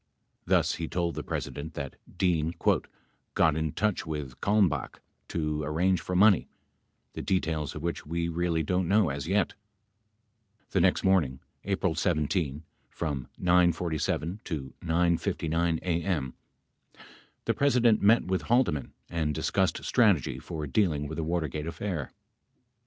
[0.45, 2.55] Thus he told the President that Dean
[3.35, 4.95] "got in touch with Kalmbaoh
[5.27, 6.47] to arrange for money,
[7.13, 9.53] the details of which we really don't know as yet."
[10.59, 16.33] 42 The next morning, April 17, from 9 :47 to 9 :59 a.m.,
[17.45, 22.11] the President met with Haldeman and discussed strategy for dealing with the Watergate affair.